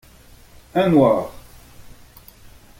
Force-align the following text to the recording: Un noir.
Un 0.73 0.89
noir. 0.89 1.29